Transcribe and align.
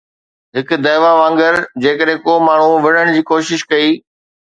هڪ 0.57 0.69
دعوي 0.85 1.11
وانگر 1.19 1.59
جيڪڏهن 1.83 2.19
ڪو 2.25 2.37
ماڻهو 2.49 2.73
وڙهڻ 2.89 3.15
جي 3.17 3.27
ڪوشش 3.33 3.69
ڪئي 3.73 3.89